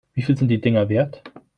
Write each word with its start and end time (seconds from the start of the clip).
Wie 0.15 0.23
viel 0.23 0.35
sind 0.35 0.47
die 0.47 0.59
Dinger 0.59 0.89
wert? 0.89 1.21